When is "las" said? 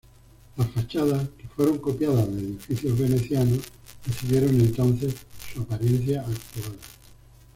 0.57-0.67